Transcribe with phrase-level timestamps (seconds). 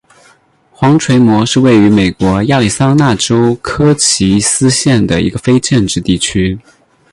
[0.71, 6.59] 黄锤磨是位于美国亚利桑那州科奇斯县的一个非建制地区。